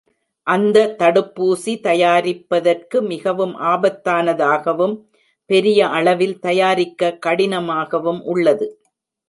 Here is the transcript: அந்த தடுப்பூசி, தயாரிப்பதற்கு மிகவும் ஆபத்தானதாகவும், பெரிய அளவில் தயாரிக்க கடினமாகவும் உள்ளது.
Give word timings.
அந்த 0.47 0.77
தடுப்பூசி, 0.99 1.73
தயாரிப்பதற்கு 1.81 2.97
மிகவும் 3.01 3.53
ஆபத்தானதாகவும், 3.63 4.95
பெரிய 5.49 5.87
அளவில் 5.89 6.37
தயாரிக்க 6.39 7.17
கடினமாகவும் 7.25 8.21
உள்ளது. 8.25 8.67